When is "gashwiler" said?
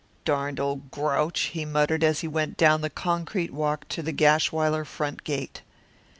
4.11-4.83